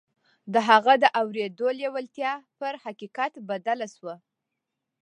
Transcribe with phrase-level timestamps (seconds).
[0.53, 4.15] د هغه د اورېدو لېوالتیا پر حقيقت بدله شوه.